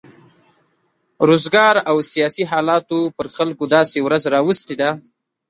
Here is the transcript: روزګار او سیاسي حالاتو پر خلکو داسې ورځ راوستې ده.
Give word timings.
روزګار 1.29 1.75
او 1.89 1.97
سیاسي 2.11 2.43
حالاتو 2.51 2.99
پر 3.15 3.25
خلکو 3.35 3.63
داسې 3.75 3.97
ورځ 4.05 4.23
راوستې 4.35 4.75
ده. 4.81 4.89